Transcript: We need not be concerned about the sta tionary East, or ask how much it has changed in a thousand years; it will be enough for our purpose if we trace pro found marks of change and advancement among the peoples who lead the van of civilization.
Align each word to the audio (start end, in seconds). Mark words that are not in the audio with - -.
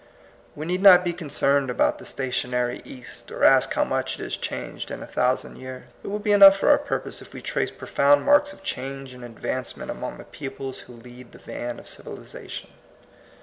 We 0.55 0.65
need 0.65 0.81
not 0.81 1.03
be 1.03 1.13
concerned 1.13 1.69
about 1.69 1.99
the 1.99 2.05
sta 2.05 2.29
tionary 2.31 2.83
East, 2.83 3.31
or 3.31 3.43
ask 3.43 3.71
how 3.75 3.83
much 3.83 4.19
it 4.19 4.23
has 4.23 4.35
changed 4.35 4.89
in 4.89 5.03
a 5.03 5.05
thousand 5.05 5.57
years; 5.57 5.83
it 6.03 6.07
will 6.07 6.17
be 6.17 6.31
enough 6.31 6.57
for 6.57 6.69
our 6.71 6.79
purpose 6.79 7.21
if 7.21 7.35
we 7.35 7.41
trace 7.43 7.69
pro 7.69 7.87
found 7.87 8.25
marks 8.25 8.51
of 8.51 8.63
change 8.63 9.13
and 9.13 9.23
advancement 9.23 9.91
among 9.91 10.17
the 10.17 10.23
peoples 10.23 10.79
who 10.79 10.93
lead 10.93 11.33
the 11.33 11.37
van 11.37 11.77
of 11.77 11.85
civilization. 11.87 12.71